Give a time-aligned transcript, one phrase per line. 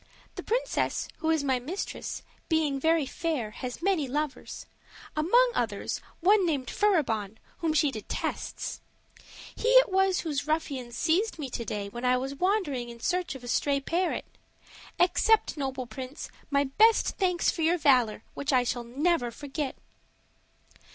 [0.33, 4.65] The princess, who is my mistress, being very fair, has many lovers
[5.15, 8.81] among others, one named Furibon, whom she detests;
[9.55, 13.35] he it was whose ruffians seized me to day when I was wandering in search
[13.35, 14.25] of a stray parrot.
[14.99, 19.75] Accept, noble prince, my best thanks for your valor, which I shall never forget."